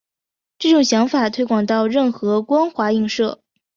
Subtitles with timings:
[0.57, 3.39] 这种想法推广到任何光滑映射。